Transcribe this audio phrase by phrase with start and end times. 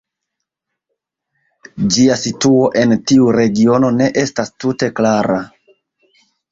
[1.97, 5.43] Ĝia situo en tiu regiono ne estas tute klara.